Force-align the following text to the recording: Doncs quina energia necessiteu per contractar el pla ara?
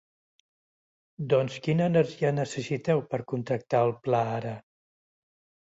Doncs 1.33 1.57
quina 1.67 1.85
energia 1.93 2.33
necessiteu 2.39 3.05
per 3.13 3.21
contractar 3.35 3.85
el 3.91 3.95
pla 4.09 4.25
ara? 4.41 4.59